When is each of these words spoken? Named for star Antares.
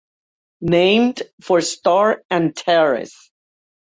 Named 0.65 1.21
for 1.43 1.61
star 1.61 2.23
Antares. 2.31 3.29